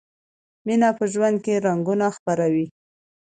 مینه 0.65 0.89
په 0.97 1.03
ژوند 1.13 1.37
کې 1.45 1.63
رنګونه 1.65 2.05
خپروي. 2.17 2.67